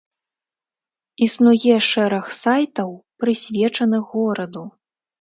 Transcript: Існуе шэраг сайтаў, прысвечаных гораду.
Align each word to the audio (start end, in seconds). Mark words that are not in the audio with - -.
Існуе 1.25 1.75
шэраг 1.89 2.25
сайтаў, 2.41 2.89
прысвечаных 3.23 4.13
гораду. 4.19 4.69